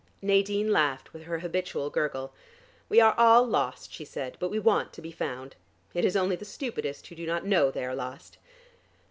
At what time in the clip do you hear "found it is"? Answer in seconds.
5.11-6.15